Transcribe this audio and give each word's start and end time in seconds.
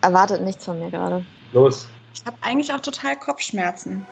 erwartet 0.00 0.42
nichts 0.42 0.64
von 0.64 0.78
mir 0.78 0.90
gerade. 0.90 1.24
Los. 1.52 1.88
Ich 2.14 2.24
habe 2.24 2.36
eigentlich 2.40 2.72
auch 2.72 2.80
total 2.80 3.16
Kopfschmerzen. 3.16 4.06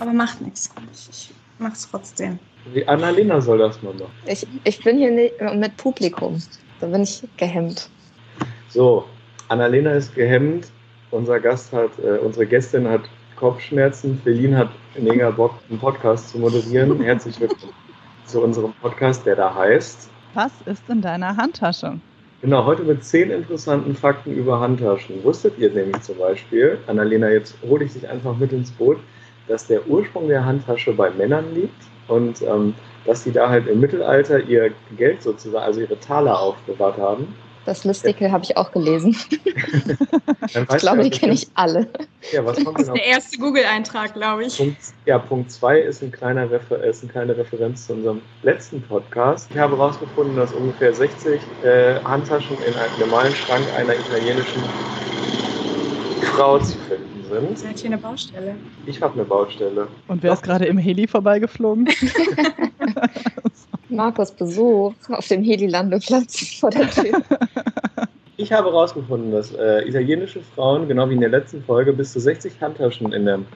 Aber 0.00 0.12
macht 0.12 0.40
nichts. 0.40 0.70
Ich, 0.92 1.08
ich 1.10 1.34
mach's 1.58 1.88
trotzdem. 1.90 2.38
Wie 2.72 2.86
Annalena 2.86 3.40
soll 3.40 3.58
das 3.58 3.82
mal 3.82 3.94
machen. 3.94 4.12
Ich, 4.26 4.46
ich 4.64 4.82
bin 4.82 4.98
hier 4.98 5.10
nicht 5.10 5.34
mit 5.54 5.76
Publikum. 5.76 6.40
Da 6.80 6.86
bin 6.86 7.02
ich 7.02 7.22
gehemmt. 7.36 7.88
So, 8.68 9.04
Annalena 9.48 9.92
ist 9.92 10.14
gehemmt. 10.14 10.70
Unser 11.10 11.40
Gast 11.40 11.72
hat, 11.72 11.90
äh, 11.98 12.18
unsere 12.18 12.46
Gästin 12.46 12.86
hat 12.86 13.00
Kopfschmerzen. 13.36 14.20
Feline 14.22 14.56
hat 14.58 14.68
mega 14.98 15.30
Bock, 15.30 15.54
einen 15.70 15.78
Podcast 15.78 16.28
zu 16.28 16.38
moderieren. 16.38 17.00
Herzlich 17.00 17.40
willkommen 17.40 17.72
zu 18.26 18.42
unserem 18.42 18.74
Podcast, 18.74 19.24
der 19.24 19.36
da 19.36 19.54
heißt. 19.54 20.10
Was 20.34 20.52
ist 20.66 20.88
in 20.88 21.00
deiner 21.00 21.36
Handtasche? 21.36 21.98
Genau, 22.42 22.64
heute 22.66 22.82
mit 22.82 23.02
zehn 23.02 23.30
interessanten 23.30 23.96
Fakten 23.96 24.32
über 24.32 24.60
Handtaschen. 24.60 25.24
Wusstet 25.24 25.58
ihr 25.58 25.70
nämlich 25.70 26.00
zum 26.02 26.18
Beispiel, 26.18 26.78
Annalena, 26.86 27.30
jetzt 27.30 27.56
hole 27.68 27.84
ich 27.84 27.94
dich 27.94 28.08
einfach 28.08 28.36
mit 28.36 28.52
ins 28.52 28.70
Boot, 28.70 28.98
dass 29.48 29.66
der 29.66 29.86
Ursprung 29.88 30.28
der 30.28 30.44
Handtasche 30.44 30.92
bei 30.92 31.10
Männern 31.10 31.54
liegt 31.54 31.82
und 32.06 32.42
ähm, 32.42 32.74
dass 33.06 33.24
sie 33.24 33.32
da 33.32 33.48
halt 33.48 33.66
im 33.66 33.80
Mittelalter 33.80 34.40
ihr 34.44 34.70
Geld 34.96 35.22
sozusagen, 35.22 35.64
also 35.64 35.80
ihre 35.80 35.98
Taler 35.98 36.38
aufbewahrt 36.38 36.98
haben. 36.98 37.34
Das 37.68 37.84
Listicle 37.84 38.32
habe 38.32 38.44
ich 38.44 38.56
auch 38.56 38.72
gelesen. 38.72 39.14
Ich 40.50 40.78
glaube, 40.78 41.02
die 41.02 41.10
kenne 41.10 41.34
ich 41.34 41.46
alle. 41.54 41.86
Ja, 42.32 42.42
was 42.44 42.64
kommt 42.64 42.78
Das 42.78 42.86
denn 42.86 42.86
ist 42.86 42.88
auf 42.88 42.94
der 42.94 43.04
erste 43.04 43.38
Google-Eintrag, 43.38 44.14
glaube 44.14 44.46
ich. 44.46 44.56
Punkt, 44.56 44.78
ja, 45.04 45.18
Punkt 45.18 45.50
2 45.50 45.80
ist, 45.80 46.02
ein 46.02 46.10
kleiner 46.10 46.50
Refer 46.50 46.82
ist 46.82 47.02
eine 47.02 47.12
kleine 47.12 47.36
Referenz 47.36 47.86
zu 47.86 47.92
unserem 47.92 48.22
letzten 48.42 48.80
Podcast. 48.80 49.50
Ich 49.50 49.58
habe 49.58 49.76
herausgefunden, 49.76 50.36
dass 50.36 50.52
ungefähr 50.52 50.94
60 50.94 51.40
äh, 51.62 52.00
Handtaschen 52.02 52.56
in 52.66 52.74
einem 52.74 52.98
normalen 53.00 53.34
Schrank 53.34 53.64
einer 53.76 53.94
italienischen 53.94 54.62
Frau 56.22 56.58
zu 56.60 56.78
finden 56.88 57.24
sind. 57.28 57.58
Seid 57.58 57.78
hier 57.78 57.90
eine 57.90 57.98
Baustelle? 57.98 58.54
Ich 58.86 59.02
habe 59.02 59.12
eine 59.12 59.24
Baustelle. 59.24 59.88
Und 60.06 60.22
wer 60.22 60.32
ist 60.32 60.42
gerade 60.42 60.64
im 60.64 60.78
Heli 60.78 61.06
vorbeigeflogen? 61.06 61.88
Markus 63.90 64.30
Besuch 64.30 64.94
auf 65.08 65.26
dem 65.28 65.42
Heli-Landeplatz 65.42 66.58
vor 66.60 66.70
der 66.70 66.90
Tür. 66.90 67.22
Ich 68.40 68.52
habe 68.52 68.68
herausgefunden, 68.68 69.32
dass 69.32 69.52
äh, 69.52 69.80
italienische 69.88 70.40
Frauen, 70.54 70.86
genau 70.86 71.10
wie 71.10 71.14
in 71.14 71.20
der 71.20 71.28
letzten 71.28 71.60
Folge, 71.60 71.92
bis 71.92 72.12
zu 72.12 72.20
60 72.20 72.52
Handtaschen 72.60 73.12
in, 73.12 73.26
dem, 73.26 73.46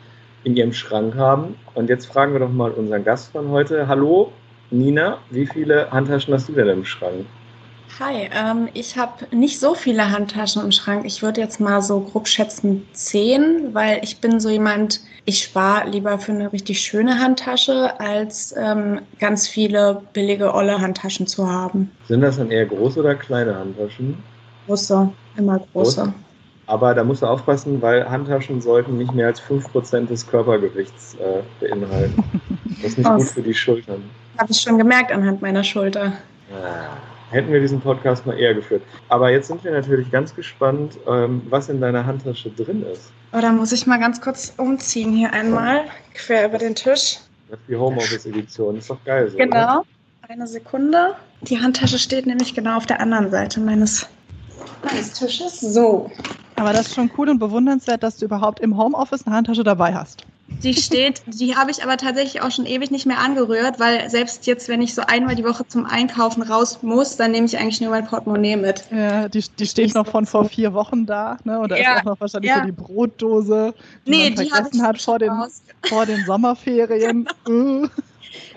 in 0.42 0.56
ihrem 0.56 0.72
Schrank 0.72 1.14
haben. 1.14 1.54
Und 1.74 1.88
jetzt 1.88 2.06
fragen 2.06 2.32
wir 2.32 2.40
doch 2.40 2.50
mal 2.50 2.72
unseren 2.72 3.04
Gast 3.04 3.30
von 3.30 3.48
heute. 3.50 3.86
Hallo, 3.86 4.32
Nina, 4.72 5.18
wie 5.30 5.46
viele 5.46 5.88
Handtaschen 5.92 6.34
hast 6.34 6.48
du 6.48 6.52
denn 6.52 6.68
im 6.68 6.84
Schrank? 6.84 7.26
Hi, 8.00 8.28
ähm, 8.34 8.70
ich 8.74 8.98
habe 8.98 9.24
nicht 9.30 9.60
so 9.60 9.76
viele 9.76 10.10
Handtaschen 10.10 10.64
im 10.64 10.72
Schrank. 10.72 11.04
Ich 11.06 11.22
würde 11.22 11.40
jetzt 11.40 11.60
mal 11.60 11.80
so 11.80 12.00
grob 12.00 12.26
schätzen 12.26 12.84
zehn, 12.92 13.72
weil 13.72 14.00
ich 14.02 14.20
bin 14.20 14.40
so 14.40 14.48
jemand, 14.48 15.00
ich 15.26 15.44
spare 15.44 15.88
lieber 15.90 16.18
für 16.18 16.32
eine 16.32 16.52
richtig 16.52 16.80
schöne 16.80 17.20
Handtasche, 17.20 18.00
als 18.00 18.52
ähm, 18.58 19.02
ganz 19.20 19.46
viele 19.46 20.02
billige, 20.12 20.52
olle 20.52 20.80
Handtaschen 20.80 21.28
zu 21.28 21.48
haben. 21.48 21.92
Sind 22.08 22.22
das 22.22 22.38
dann 22.38 22.50
eher 22.50 22.66
große 22.66 22.98
oder 22.98 23.14
kleine 23.14 23.54
Handtaschen? 23.54 24.16
Große, 24.66 25.10
immer 25.36 25.58
große. 25.72 26.02
Große? 26.02 26.14
Aber 26.66 26.94
da 26.94 27.04
musst 27.04 27.22
du 27.22 27.26
aufpassen, 27.26 27.82
weil 27.82 28.08
Handtaschen 28.08 28.60
sollten 28.60 28.96
nicht 28.96 29.12
mehr 29.12 29.26
als 29.26 29.42
5% 29.42 30.06
des 30.06 30.26
Körpergewichts 30.26 31.16
äh, 31.16 31.42
beinhalten. 31.60 32.22
Das 32.82 32.92
ist 32.92 32.98
nicht 32.98 33.10
gut 33.10 33.28
für 33.28 33.42
die 33.42 33.54
Schultern. 33.54 34.02
Habe 34.38 34.52
ich 34.52 34.60
schon 34.60 34.78
gemerkt 34.78 35.12
anhand 35.12 35.42
meiner 35.42 35.62
Schulter. 35.62 36.12
Ah, 36.52 36.96
Hätten 37.32 37.50
wir 37.50 37.60
diesen 37.60 37.80
Podcast 37.80 38.26
mal 38.26 38.38
eher 38.38 38.52
geführt. 38.52 38.82
Aber 39.08 39.30
jetzt 39.30 39.48
sind 39.48 39.64
wir 39.64 39.72
natürlich 39.72 40.10
ganz 40.10 40.34
gespannt, 40.34 40.98
ähm, 41.08 41.40
was 41.48 41.70
in 41.70 41.80
deiner 41.80 42.04
Handtasche 42.04 42.50
drin 42.50 42.84
ist. 42.92 43.10
Oh, 43.32 43.40
da 43.40 43.50
muss 43.50 43.72
ich 43.72 43.86
mal 43.86 43.98
ganz 43.98 44.20
kurz 44.20 44.52
umziehen 44.58 45.16
hier 45.16 45.32
einmal, 45.32 45.84
quer 46.12 46.46
über 46.46 46.58
den 46.58 46.74
Tisch. 46.74 47.20
Das 47.48 47.58
ist 47.58 47.68
die 47.68 47.76
Homeoffice-Edition. 47.76 48.76
Ist 48.76 48.90
doch 48.90 49.02
geil 49.04 49.30
so. 49.30 49.36
Oder? 49.36 49.46
Genau. 49.46 49.82
Eine 50.28 50.46
Sekunde. 50.46 51.14
Die 51.40 51.58
Handtasche 51.58 51.98
steht 51.98 52.26
nämlich 52.26 52.54
genau 52.54 52.76
auf 52.76 52.86
der 52.86 53.00
anderen 53.00 53.30
Seite 53.30 53.60
meines, 53.60 54.06
meines 54.84 55.12
Tisches. 55.12 55.60
So. 55.60 56.10
Aber 56.56 56.72
das 56.72 56.88
ist 56.88 56.94
schon 56.94 57.10
cool 57.18 57.28
und 57.30 57.38
bewundernswert, 57.38 58.02
dass 58.02 58.16
du 58.18 58.24
überhaupt 58.26 58.60
im 58.60 58.76
Homeoffice 58.76 59.26
eine 59.26 59.34
Handtasche 59.36 59.64
dabei 59.64 59.94
hast. 59.94 60.24
Die 60.62 60.74
steht, 60.74 61.22
die 61.26 61.56
habe 61.56 61.70
ich 61.70 61.82
aber 61.82 61.96
tatsächlich 61.96 62.42
auch 62.42 62.50
schon 62.50 62.66
ewig 62.66 62.90
nicht 62.90 63.06
mehr 63.06 63.18
angerührt, 63.18 63.80
weil 63.80 64.10
selbst 64.10 64.46
jetzt, 64.46 64.68
wenn 64.68 64.82
ich 64.82 64.94
so 64.94 65.00
einmal 65.06 65.34
die 65.34 65.44
Woche 65.44 65.66
zum 65.66 65.86
Einkaufen 65.86 66.42
raus 66.42 66.80
muss, 66.82 67.16
dann 67.16 67.30
nehme 67.30 67.46
ich 67.46 67.56
eigentlich 67.58 67.80
nur 67.80 67.90
mein 67.90 68.06
Portemonnaie 68.06 68.56
mit. 68.56 68.84
Ja, 68.90 69.28
die, 69.30 69.42
die 69.58 69.66
steht 69.66 69.94
noch 69.94 70.06
von 70.06 70.26
vor 70.26 70.44
vier 70.44 70.74
Wochen 70.74 71.06
da, 71.06 71.38
ne? 71.44 71.58
Und 71.58 71.70
da 71.70 71.76
Ja, 71.76 71.94
ist 71.94 72.00
auch 72.00 72.04
noch 72.04 72.20
wahrscheinlich 72.20 72.50
ja. 72.50 72.58
so 72.58 72.66
die 72.66 72.72
Brotdose, 72.72 73.72
die 74.06 74.10
Nee, 74.10 74.30
man 74.30 74.34
die 74.44 74.50
vergessen 74.50 74.82
hat 74.82 75.00
vor 75.00 75.18
den, 75.18 75.30
raus. 75.30 75.62
vor 75.86 76.04
den 76.06 76.24
Sommerferien. 76.26 77.26
Äh. 77.48 77.50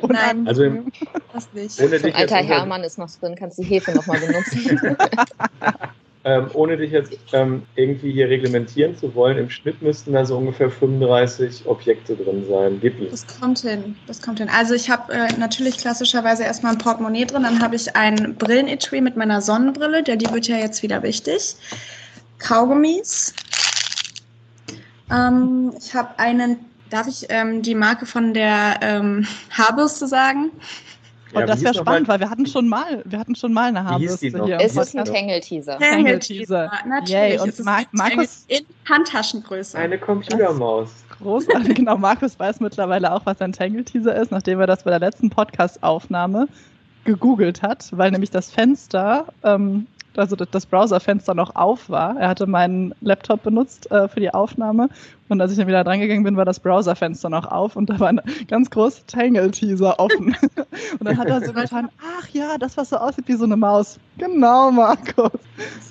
Und 0.02 0.12
Nein. 0.14 0.46
dann, 0.46 0.48
Also 0.48 0.64
im- 0.64 0.92
Das 1.34 1.52
nicht. 1.52 1.72
So 1.72 1.84
ein 1.84 1.92
dich, 1.92 2.16
alter 2.16 2.38
Hermann 2.38 2.84
ist 2.84 2.98
noch 2.98 3.10
drin, 3.20 3.36
kannst 3.38 3.58
die 3.58 3.64
Hefe 3.64 3.92
nochmal 3.92 4.20
benutzen. 4.20 4.80
ähm, 6.26 6.50
ohne 6.54 6.76
dich 6.76 6.92
jetzt 6.92 7.18
ähm, 7.34 7.62
irgendwie 7.76 8.12
hier 8.12 8.28
reglementieren 8.28 8.98
zu 8.98 9.14
wollen, 9.14 9.38
im 9.38 9.50
Schnitt 9.52 9.80
müssten 9.84 10.14
da 10.14 10.26
so 10.26 10.36
ungefähr 10.38 10.72
35 10.72 11.68
Objekte 11.68 12.16
drin 12.16 12.44
sein. 12.50 12.80
Gib 12.82 13.00
ihm. 13.00 13.12
Das 13.12 13.26
kommt 13.40 13.60
hin, 13.60 13.96
das 14.08 14.24
kommt 14.24 14.40
hin. 14.40 14.50
Also 14.50 14.74
ich 14.74 14.90
habe 14.90 15.14
äh, 15.14 15.32
natürlich 15.38 15.78
klassischerweise 15.78 16.44
erstmal 16.44 16.72
ein 16.72 16.80
Portemonnaie 16.80 17.26
drin, 17.26 17.44
dann 17.44 17.62
habe 17.62 17.76
ich 17.76 17.96
ein 17.96 18.36
Brillenetui 18.40 19.02
mit 19.02 19.16
meiner 19.16 19.40
Sonnenbrille, 19.40 20.02
der 20.02 20.16
die 20.16 20.30
wird 20.32 20.48
ja 20.48 20.58
jetzt 20.58 20.82
wieder 20.82 21.04
wichtig. 21.04 21.56
Kaugummis. 22.40 23.36
Ähm, 25.12 25.74
ich 25.78 25.94
habe 25.94 26.18
einen, 26.18 26.58
darf 26.90 27.08
ich 27.08 27.28
ähm, 27.30 27.62
die 27.62 27.76
Marke 27.76 28.08
von 28.08 28.34
der 28.34 28.80
ähm, 28.82 29.28
Haarbürste 29.52 30.08
sagen? 30.08 30.50
Und 31.34 31.40
Ja, 31.40 31.46
das 31.46 31.64
wäre 31.64 31.74
spannend, 31.74 32.08
weil 32.08 32.20
wir 32.20 32.30
hatten 32.30 32.46
schon 32.46 32.68
mal, 32.68 33.02
wir 33.06 33.20
hatten 33.20 33.36
schon 33.36 33.52
mal 33.54 33.70
eine 33.76 33.84
noch? 33.84 33.98
hier. 34.00 34.58
es 34.60 34.76
ist 34.76 34.94
ein. 34.96 35.06
Tangle-Teaser. 35.06 35.80
Tangle-Teaser. 35.80 36.72
Natürlich. 36.88 37.10
Yay, 37.10 37.40
und 37.40 37.50
es 37.50 37.60
ist 37.60 37.66
Mar- 37.66 37.78
ein 37.80 37.86
Markus- 37.92 38.46
in 38.48 38.66
Handtaschengröße. 38.90 39.78
Eine 39.78 39.98
Computermaus. 39.98 40.90
Großartig, 41.22 41.76
genau. 41.76 41.98
Markus 41.98 42.38
weiß 42.40 42.60
mittlerweile 42.60 43.12
auch, 43.14 43.26
was 43.26 43.42
ein 43.42 43.54
Tangle-Teaser 43.54 44.16
ist, 44.16 44.32
nachdem 44.32 44.60
er 44.60 44.68
das 44.68 44.84
bei 44.84 44.92
der 44.92 45.00
letzten 45.00 45.30
Podcast-Aufnahme 45.30 46.48
gegoogelt 47.04 47.62
hat, 47.62 47.88
weil 47.92 48.12
nämlich 48.12 48.32
das 48.32 48.50
Fenster, 48.52 49.28
ähm, 49.44 49.88
also 50.18 50.36
das- 50.36 50.66
Browserfenster 50.66 51.34
noch 51.34 51.56
auf 51.56 51.90
war. 51.90 52.18
Er 52.18 52.30
hatte 52.30 52.48
meinen 52.48 52.94
Laptop 53.02 53.44
benutzt 53.44 53.90
äh, 53.92 54.08
für 54.08 54.20
die 54.20 54.34
Aufnahme 54.34 54.90
und 55.30 55.42
als 55.42 55.52
ich 55.52 55.58
dann 55.58 55.68
wieder 55.68 55.84
drangegangen 55.84 56.24
bin, 56.24 56.38
war 56.38 56.46
das 56.46 56.60
Browserfenster 56.60 57.30
noch 57.30 57.46
auf 57.52 57.76
und 57.76 57.90
da 57.90 58.00
war 58.00 58.10
ein 58.10 58.22
ganz 58.48 58.70
großer 58.70 59.06
Tangle-Teaser 59.08 60.00
offen. 60.00 60.36
und 61.00 61.04
dann 61.04 61.18
hat 61.18 61.28
er 61.28 61.42
so 61.42 61.54
getan, 61.54 61.90
ach 62.20 62.28
ja, 62.30 62.58
das, 62.60 62.78
was 62.78 62.90
so 62.90 62.98
aussieht 62.98 63.28
wie 63.28 63.36
so 63.36 63.46
eine 63.46 63.58
Maus. 63.58 63.98
Genau, 64.18 64.72
Markus. 64.72 65.32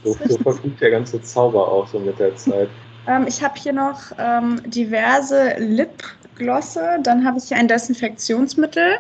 So, 0.02 0.16
so 0.28 0.38
verfliegt 0.38 0.80
der 0.80 0.90
ganze 0.90 1.20
Zauber 1.22 1.66
auch 1.66 1.86
so 1.86 1.98
mit 1.98 2.18
der 2.18 2.34
Zeit. 2.36 2.68
Ähm, 3.06 3.26
ich 3.26 3.42
habe 3.42 3.54
hier 3.58 3.74
noch 3.74 4.00
ähm, 4.18 4.62
diverse 4.64 5.56
Lipglosse. 5.58 6.98
Dann 7.02 7.22
habe 7.26 7.36
ich 7.36 7.44
hier 7.44 7.58
ein 7.58 7.68
Desinfektionsmittel. 7.68 8.96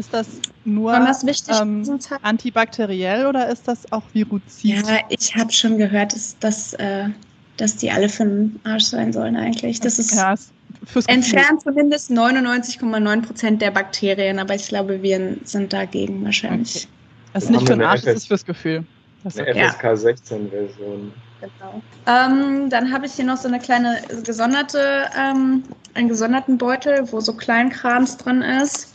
Ist 0.00 0.14
das 0.14 0.26
nur 0.64 0.96
in 0.96 1.06
ähm, 1.50 1.98
antibakteriell 2.22 3.26
oder 3.26 3.48
ist 3.50 3.68
das 3.68 3.92
auch 3.92 4.02
viruzid? 4.14 4.86
Ja, 4.88 5.00
ich 5.10 5.36
habe 5.36 5.52
schon 5.52 5.76
gehört, 5.76 6.14
dass, 6.14 6.38
dass, 6.38 6.72
äh, 6.74 7.10
dass 7.58 7.76
die 7.76 7.90
alle 7.90 8.08
für 8.08 8.24
den 8.24 8.58
Arsch 8.64 8.84
sein 8.84 9.12
sollen 9.12 9.36
eigentlich. 9.36 9.78
Das 9.78 9.98
ist 9.98 10.14
ja, 10.14 10.32
ist 10.32 10.52
fürs 10.84 11.06
Gefühl. 11.06 11.22
entfernt 11.22 11.60
zumindest 11.60 12.10
99,9 12.10 13.22
Prozent 13.22 13.60
der 13.60 13.72
Bakterien, 13.72 14.38
aber 14.38 14.54
ich 14.54 14.68
glaube, 14.68 15.02
Viren 15.02 15.38
sind 15.44 15.70
dagegen 15.74 16.24
wahrscheinlich. 16.24 16.88
Das 17.34 17.44
ist 17.44 17.50
nicht 17.50 17.60
für 17.60 17.74
den 17.74 17.80
wir 17.80 17.90
Arsch, 17.90 18.00
das 18.00 18.16
ist 18.16 18.28
fürs 18.28 18.46
Gefühl. 18.46 18.86
Das 19.22 19.34
ist 19.34 19.40
Eine 19.42 19.50
okay. 19.50 19.68
FSK 19.68 19.84
16-Version. 19.84 21.12
Genau. 21.42 21.82
Ähm, 22.06 22.70
dann 22.70 22.90
habe 22.90 23.04
ich 23.04 23.12
hier 23.12 23.26
noch 23.26 23.36
so 23.36 23.48
eine 23.48 23.58
kleine 23.58 24.00
gesonderte, 24.24 25.10
ähm, 25.14 25.62
einen 25.92 26.08
gesonderten 26.08 26.56
Beutel, 26.56 27.06
wo 27.12 27.20
so 27.20 27.34
Kleinkrams 27.34 28.16
drin 28.16 28.40
ist. 28.40 28.88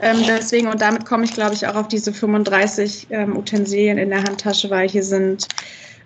Ähm, 0.00 0.22
deswegen, 0.26 0.68
und 0.68 0.80
damit 0.80 1.04
komme 1.06 1.24
ich, 1.24 1.32
glaube 1.32 1.54
ich, 1.54 1.66
auch 1.66 1.74
auf 1.74 1.88
diese 1.88 2.12
35 2.12 3.06
ähm, 3.10 3.36
Utensilien 3.36 3.98
in 3.98 4.10
der 4.10 4.22
Handtasche, 4.22 4.68
weil 4.70 4.88
hier 4.88 5.02
sind 5.02 5.48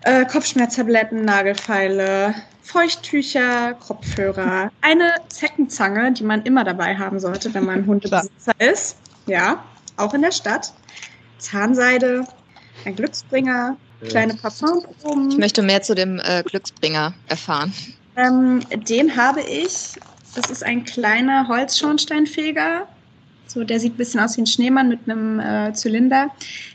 äh, 0.04 0.24
Kopfschmerztabletten, 0.24 1.24
Nagelfeile, 1.24 2.34
Feuchttücher, 2.62 3.74
Kopfhörer, 3.74 4.70
eine 4.80 5.14
Zeckenzange, 5.28 6.12
die 6.12 6.22
man 6.22 6.42
immer 6.42 6.62
dabei 6.62 6.96
haben 6.96 7.18
sollte, 7.18 7.52
wenn 7.52 7.64
man 7.64 7.86
Hundebesitzer 7.86 8.52
ist. 8.58 8.96
Ja, 9.26 9.64
auch 9.96 10.14
in 10.14 10.22
der 10.22 10.32
Stadt. 10.32 10.72
Zahnseide, 11.38 12.24
ein 12.84 12.94
Glücksbringer, 12.94 13.76
kleine 14.08 14.34
Parfumproben. 14.34 15.30
Ich 15.30 15.38
möchte 15.38 15.62
mehr 15.62 15.82
zu 15.82 15.94
dem 15.94 16.20
äh, 16.20 16.42
Glücksbringer 16.44 17.12
erfahren. 17.28 17.72
Ähm, 18.16 18.60
den 18.88 19.16
habe 19.16 19.40
ich. 19.40 19.94
Das 20.34 20.48
ist 20.48 20.62
ein 20.64 20.84
kleiner 20.84 21.48
Holzschornsteinfeger 21.48 22.86
So, 23.50 23.64
der 23.64 23.80
sieht 23.80 23.94
ein 23.94 23.96
bisschen 23.96 24.20
aus 24.20 24.36
wie 24.36 24.42
ein 24.42 24.46
Schneemann 24.46 24.88
mit 24.88 25.00
einem 25.06 25.40
äh, 25.40 25.72
Zylinder. 25.72 26.30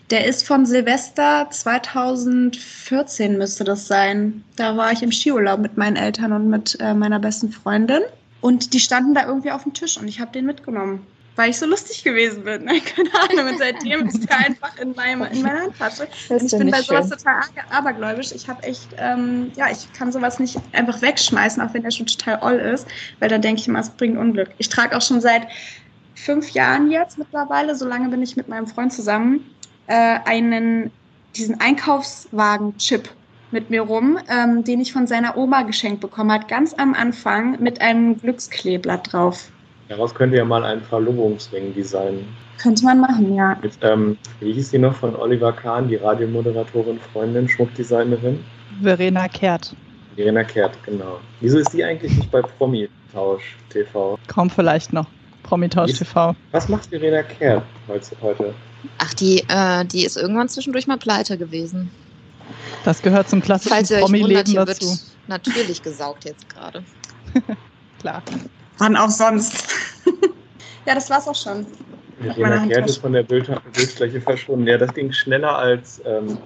Der 0.10 0.26
ist 0.26 0.46
von 0.46 0.66
Silvester 0.66 1.48
2014 1.50 3.38
müsste 3.38 3.64
das 3.64 3.88
sein. 3.88 4.44
Da 4.58 4.76
war 4.76 4.92
ich 4.92 5.02
im 5.02 5.12
Skiurlaub 5.12 5.62
mit 5.62 5.78
meinen 5.78 5.96
Eltern 5.96 6.34
und 6.34 6.50
mit 6.50 6.78
äh, 6.82 6.94
meiner 6.94 7.20
besten 7.20 7.50
Freundin. 7.50 8.02
Und 8.42 8.74
die 8.74 8.82
standen 8.82 9.14
da 9.14 9.26
irgendwie 9.26 9.52
auf 9.52 9.64
dem 9.64 9.74
Tisch 9.74 9.98
und 9.98 10.10
ich 10.10 10.20
habe 10.20 10.34
den 10.34 10.46
mitgenommen 10.46 11.08
weil 11.36 11.50
ich 11.50 11.58
so 11.58 11.66
lustig 11.66 12.04
gewesen 12.04 12.44
bin. 12.44 12.66
Keine 12.96 13.10
Ahnung. 13.14 13.54
Und 13.54 13.60
seitdem 13.60 14.08
ist 14.08 14.28
der 14.30 14.38
einfach 14.38 14.78
in, 14.80 14.94
meinem, 14.94 15.24
in 15.24 15.42
meiner 15.42 15.64
Handtasche. 15.64 16.08
Und 16.30 16.44
ich 16.44 16.58
bin 16.58 16.72
bei 16.72 16.82
sowas 16.82 17.10
schön. 17.10 17.18
total 17.18 17.42
abergläubisch. 17.72 18.32
Ich 18.32 18.48
habe 18.48 18.64
echt, 18.64 18.88
ähm, 18.98 19.52
ja, 19.56 19.70
ich 19.70 19.92
kann 19.94 20.12
sowas 20.12 20.40
nicht 20.40 20.58
einfach 20.72 21.02
wegschmeißen, 21.02 21.62
auch 21.62 21.74
wenn 21.74 21.84
der 21.84 21.92
schon 21.92 22.06
total 22.06 22.36
all 22.38 22.60
ist, 22.60 22.88
weil 23.20 23.30
dann 23.30 23.42
denke 23.42 23.62
ich 23.62 23.68
immer, 23.68 23.80
es 23.80 23.90
bringt 23.90 24.18
Unglück. 24.18 24.50
Ich 24.60 24.70
trage 24.70 24.96
auch 24.96 25.02
schon 25.02 25.22
seit 25.22 25.48
fünf 26.16 26.52
Jahren 26.52 26.90
jetzt 26.90 27.18
mittlerweile, 27.18 27.76
so 27.76 27.88
lange 27.88 28.10
bin 28.10 28.22
ich 28.24 28.36
mit 28.36 28.48
meinem 28.48 28.68
Freund 28.68 28.92
zusammen, 28.92 29.46
äh, 29.88 30.20
einen, 30.26 30.92
diesen 31.36 31.60
Einkaufswagen-Chip 31.60 33.10
mit 33.52 33.70
mir 33.70 33.82
rum, 33.82 34.18
ähm, 34.30 34.64
den 34.64 34.82
ich 34.82 34.92
von 34.92 35.06
seiner 35.08 35.38
Oma 35.38 35.62
geschenkt 35.62 36.02
bekommen 36.02 36.32
hat, 36.32 36.48
ganz 36.48 36.74
am 36.74 36.94
Anfang 36.94 37.62
mit 37.62 37.80
einem 37.82 38.20
Glückskleeblatt 38.20 39.14
drauf. 39.14 39.52
Daraus 39.88 40.16
könnt 40.16 40.34
ihr 40.34 40.40
ja 40.40 40.46
mal 40.46 40.64
einen 40.64 40.82
Verlobungsring 40.82 41.74
designen. 41.76 42.26
Könnte 42.58 42.86
man 42.86 43.00
machen, 43.02 43.36
ja. 43.36 43.58
Mit, 43.62 43.78
ähm, 43.82 44.18
wie 44.40 44.54
hieß 44.54 44.72
die 44.72 44.80
noch 44.80 44.96
von 44.96 45.16
Oliver 45.16 45.54
Kahn, 45.54 45.88
die 45.88 45.98
Radiomoderatorin, 45.98 47.00
Freundin, 47.14 47.48
Schmuckdesignerin? 47.48 48.44
Verena 48.82 49.28
Kehrt. 49.28 49.76
Verena 50.16 50.44
Kehrt, 50.44 50.78
genau. 50.84 51.20
Wieso 51.42 51.60
ist 51.60 51.72
die 51.74 51.84
eigentlich 51.84 52.16
nicht 52.16 52.32
bei 52.32 52.42
Promi-Tausch 52.42 53.58
TV? 53.70 54.18
Kommt 54.28 54.54
vielleicht 54.54 54.92
noch. 54.94 55.06
Promi-Tausch 55.46 55.94
TV. 55.94 56.36
Was 56.52 56.68
macht 56.68 56.88
Verena 56.88 57.24
Kehrt 57.24 57.64
heute? 58.22 58.54
Ach, 58.98 59.14
die, 59.14 59.44
äh, 59.48 59.86
die 59.86 60.06
ist 60.06 60.18
irgendwann 60.18 60.50
zwischendurch 60.50 60.88
mal 60.88 60.98
pleite 60.98 61.38
gewesen. 61.38 61.90
Das 62.84 63.02
gehört 63.02 63.30
zum 63.30 63.42
klassischen 63.42 64.00
Promi-Leben 64.00 64.54
dazu. 64.54 64.86
Wird 64.86 65.00
natürlich 65.28 65.82
gesaugt 65.82 66.26
jetzt 66.26 66.48
gerade. 66.50 66.84
Klar. 68.00 68.22
Wann 68.78 68.96
auch 68.96 69.10
sonst. 69.10 69.68
ja, 70.86 70.96
das 70.96 71.10
war's 71.10 71.28
auch 71.28 71.36
schon. 71.36 71.66
Regina 72.22 72.66
Kehrt 72.66 72.90
ist 72.90 72.98
von 72.98 73.14
der 73.14 73.24
Bild 73.24 73.50
Bildfläche 73.74 74.22
verschwunden. 74.22 74.68
Ja, 74.68 74.78
das 74.78 74.94
ging 74.94 75.12
schneller 75.12 75.58
als, 75.58 76.02
ähm, 76.06 76.38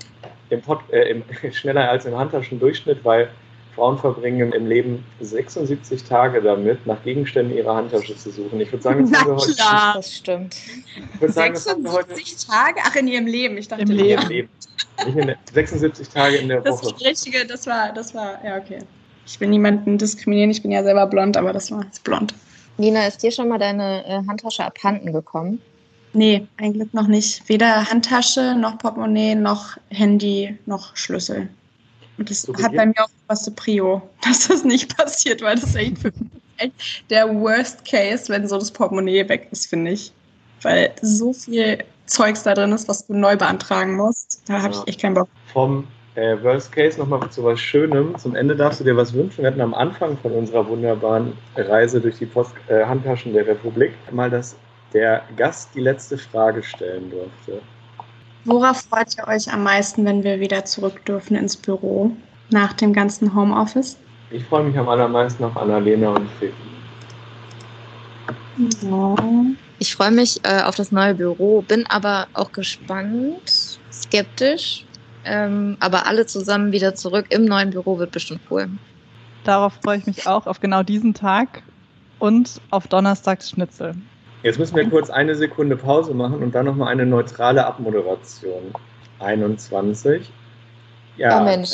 im, 0.49 0.61
Pod, 0.61 0.79
äh, 0.91 1.11
im, 1.11 1.23
schneller 1.53 1.89
als 1.89 2.05
im 2.05 2.17
Handtaschendurchschnitt, 2.17 3.03
weil 3.03 3.29
Frauen 3.79 3.97
verbringen 3.97 4.51
im 4.51 4.67
Leben 4.67 5.05
76 5.21 6.03
Tage 6.03 6.41
damit, 6.41 6.85
nach 6.85 7.01
Gegenständen 7.01 7.55
ihrer 7.55 7.75
Handtasche 7.75 8.13
zu 8.17 8.29
suchen. 8.29 8.59
Ich 8.59 8.69
würde 8.73 8.83
sagen, 8.83 9.09
das 9.09 9.25
wir 9.25 9.35
heute. 9.35 9.53
Klar. 9.53 9.93
Das 9.95 10.13
stimmt. 10.13 10.57
Ich 11.13 11.21
würde 11.21 11.33
sagen, 11.33 11.55
76 11.55 12.45
Tage? 12.45 12.81
Ach, 12.83 12.93
in 12.97 13.07
ihrem 13.07 13.25
Leben. 13.25 13.57
Ich 13.57 13.69
dachte, 13.69 13.83
im 13.83 13.91
Leben. 13.91 14.27
Leben. 14.27 14.49
Nicht 15.05 15.17
in 15.17 15.27
der, 15.27 15.37
76 15.53 16.09
Tage 16.09 16.35
in 16.35 16.49
der 16.49 16.59
das 16.59 16.83
Woche. 16.83 16.93
Das 16.93 17.05
Richtige, 17.05 17.45
das 17.45 17.67
war, 17.67 17.93
das 17.93 18.13
war, 18.13 18.43
ja, 18.43 18.57
okay. 18.57 18.79
Ich 19.25 19.39
will 19.39 19.47
niemanden 19.47 19.97
diskriminieren, 19.97 20.51
ich 20.51 20.61
bin 20.61 20.71
ja 20.71 20.83
selber 20.83 21.07
blond, 21.07 21.37
aber 21.37 21.53
das 21.53 21.71
war 21.71 21.81
jetzt 21.83 22.03
blond. 22.03 22.33
Nina, 22.77 23.07
ist 23.07 23.23
dir 23.23 23.31
schon 23.31 23.47
mal 23.47 23.59
deine 23.59 24.05
äh, 24.05 24.27
Handtasche 24.27 24.65
abhanden 24.65 25.13
gekommen? 25.13 25.61
Nee, 26.11 26.45
eigentlich 26.57 26.91
noch 26.91 27.07
nicht. 27.07 27.47
Weder 27.47 27.89
Handtasche, 27.89 28.55
noch 28.55 28.77
Portemonnaie, 28.77 29.35
noch 29.35 29.77
Handy, 29.89 30.57
noch 30.65 30.97
Schlüssel. 30.97 31.47
Und 32.19 32.29
das 32.29 32.41
so 32.41 32.53
hat 32.55 32.75
bei 32.75 32.85
mir 32.85 33.01
auch 33.01 33.09
was 33.27 33.43
zu 33.43 33.51
Prio, 33.51 34.01
dass 34.23 34.47
das 34.47 34.63
nicht 34.63 34.95
passiert, 34.95 35.41
weil 35.41 35.55
das 35.55 35.69
ist 35.69 35.75
echt, 35.75 35.97
echt 36.57 37.09
der 37.09 37.33
Worst 37.33 37.85
Case, 37.85 38.31
wenn 38.31 38.47
so 38.47 38.59
das 38.59 38.71
Portemonnaie 38.71 39.27
weg 39.29 39.47
ist, 39.51 39.67
finde 39.67 39.91
ich. 39.91 40.11
Weil 40.61 40.91
so 41.01 41.31
viel 41.31 41.83
Zeugs 42.05 42.43
da 42.43 42.53
drin 42.53 42.73
ist, 42.73 42.89
was 42.89 43.07
du 43.07 43.13
neu 43.13 43.37
beantragen 43.37 43.95
musst. 43.95 44.43
Da 44.47 44.61
habe 44.61 44.73
ich 44.73 44.87
echt 44.87 45.01
keinen 45.01 45.13
Bock. 45.13 45.29
Vom 45.53 45.87
äh, 46.15 46.35
Worst 46.43 46.73
Case 46.73 46.99
nochmal 46.99 47.29
zu 47.29 47.43
was 47.45 47.61
Schönem. 47.61 48.17
Zum 48.17 48.35
Ende 48.35 48.55
darfst 48.57 48.81
du 48.81 48.83
dir 48.83 48.97
was 48.97 49.13
wünschen. 49.13 49.43
Wir 49.43 49.51
hatten 49.51 49.61
am 49.61 49.73
Anfang 49.73 50.17
von 50.17 50.33
unserer 50.33 50.67
wunderbaren 50.67 51.37
Reise 51.55 52.01
durch 52.01 52.17
die 52.17 52.25
Post 52.25 52.53
äh, 52.67 52.83
Handtaschen 52.83 53.31
der 53.31 53.47
Republik 53.47 53.93
mal, 54.11 54.29
dass 54.29 54.57
der 54.93 55.23
Gast 55.37 55.69
die 55.75 55.81
letzte 55.81 56.17
Frage 56.17 56.61
stellen 56.63 57.09
durfte. 57.09 57.61
Worauf 58.45 58.81
freut 58.81 59.17
ihr 59.17 59.27
euch 59.27 59.51
am 59.51 59.63
meisten, 59.63 60.05
wenn 60.05 60.23
wir 60.23 60.39
wieder 60.39 60.65
zurück 60.65 61.05
dürfen 61.05 61.35
ins 61.35 61.57
Büro 61.57 62.11
nach 62.49 62.73
dem 62.73 62.93
ganzen 62.93 63.35
Homeoffice? 63.35 63.97
Ich 64.31 64.43
freue 64.45 64.63
mich 64.63 64.77
am 64.77 64.87
allermeisten 64.87 65.43
auf 65.43 65.57
Annalena 65.57 66.09
und 66.09 66.29
Phil. 66.39 66.53
Ja. 68.81 69.15
Ich 69.79 69.95
freue 69.95 70.11
mich 70.11 70.43
äh, 70.43 70.61
auf 70.61 70.75
das 70.75 70.91
neue 70.91 71.15
Büro, 71.15 71.61
bin 71.61 71.85
aber 71.87 72.27
auch 72.33 72.51
gespannt, 72.51 73.79
skeptisch, 73.91 74.85
ähm, 75.23 75.77
aber 75.79 76.05
alle 76.05 76.25
zusammen 76.25 76.73
wieder 76.73 76.95
zurück 76.95 77.27
im 77.29 77.45
neuen 77.45 77.69
Büro 77.69 77.97
wird 77.97 78.11
bestimmt 78.11 78.41
cool. 78.51 78.69
Darauf 79.45 79.73
freue 79.81 79.99
ich 79.99 80.05
mich 80.05 80.27
auch, 80.27 80.47
auf 80.47 80.59
genau 80.59 80.83
diesen 80.83 81.13
Tag 81.13 81.63
und 82.19 82.59
auf 82.71 82.87
Donnerstags 82.87 83.49
Schnitzel. 83.49 83.95
Jetzt 84.43 84.57
müssen 84.57 84.75
wir 84.75 84.89
kurz 84.89 85.09
eine 85.09 85.35
Sekunde 85.35 85.75
Pause 85.75 86.13
machen 86.13 86.41
und 86.41 86.55
dann 86.55 86.65
nochmal 86.65 86.89
eine 86.89 87.05
neutrale 87.05 87.65
Abmoderation. 87.65 88.73
21. 89.19 90.31
Ja, 91.17 91.41
oh 91.41 91.43
Mensch. 91.43 91.69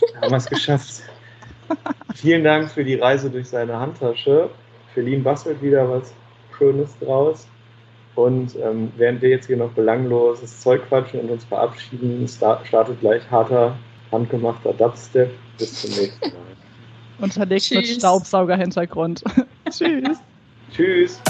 Ja, 0.00 0.20
haben 0.20 0.30
wir 0.30 0.36
es 0.36 0.46
geschafft. 0.46 1.02
Vielen 2.14 2.44
Dank 2.44 2.70
für 2.70 2.84
die 2.84 2.96
Reise 2.96 3.30
durch 3.30 3.48
seine 3.48 3.78
Handtasche. 3.78 4.50
Für 4.92 5.00
Lien 5.00 5.22
bastelt 5.22 5.62
wieder 5.62 5.88
was 5.88 6.12
Schönes 6.56 6.90
draus. 6.98 7.46
Und 8.14 8.56
ähm, 8.56 8.92
während 8.96 9.22
wir 9.22 9.30
jetzt 9.30 9.46
hier 9.46 9.56
noch 9.56 9.70
belangloses 9.70 10.60
Zeug 10.60 10.86
quatschen 10.88 11.20
und 11.20 11.30
uns 11.30 11.44
verabschieden, 11.44 12.26
startet 12.26 13.00
gleich 13.00 13.22
harter, 13.30 13.76
handgemachter 14.10 14.72
Dubstep. 14.72 15.30
Bis 15.56 15.80
zum 15.80 15.90
nächsten 15.90 16.26
Mal. 16.26 16.42
Unterlegt 17.20 17.70
mit 17.70 17.86
Staubsauger-Hintergrund. 17.86 19.22
Tschüss. 19.70 20.18
Tschüss. 20.72 21.20